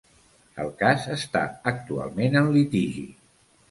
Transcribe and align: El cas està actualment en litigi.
El 0.63 0.71
cas 0.79 1.05
està 1.17 1.45
actualment 1.75 2.43
en 2.45 2.53
litigi. 2.61 3.09